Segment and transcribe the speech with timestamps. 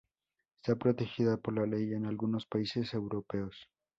[0.55, 3.69] Está protegida por la ley en algunos países europeos.